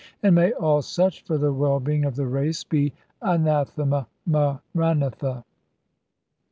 And 0.23 0.33
may 0.33 0.51
all 0.53 0.81
such, 0.81 1.21
for 1.25 1.37
the 1.37 1.53
well 1.53 1.79
being 1.79 2.05
of 2.05 2.15
the 2.15 2.25
race, 2.25 2.63
be 2.63 2.91
anathema 3.21 4.07
maranatha! 4.25 5.43